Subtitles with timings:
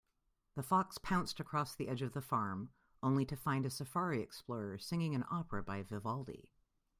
[0.55, 2.71] The fox pounced across the edge of the farm,
[3.03, 6.49] only to find a safari explorer singing an opera by Vivaldi.